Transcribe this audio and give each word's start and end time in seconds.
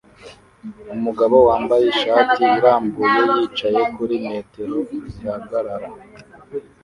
umugabo 0.95 1.35
wambaye 1.47 1.85
ishati 1.93 2.41
irambuye 2.57 3.15
yicaye 3.31 3.81
kuri 3.95 4.15
metero 4.27 4.77
zihagarara 5.11 5.89